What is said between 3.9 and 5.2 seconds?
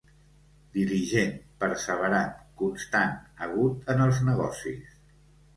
en els negocis.